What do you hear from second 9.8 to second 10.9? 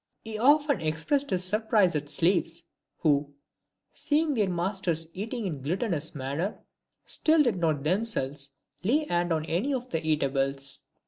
the eatables.